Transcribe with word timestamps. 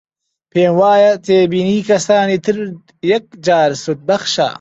پێم 0.51 0.73
وایە 0.81 1.11
تێبینی 1.25 1.85
کەسانی 1.89 2.39
تر 2.45 2.57
یەکجار 3.11 3.69
سوودبەخشە 3.83 4.47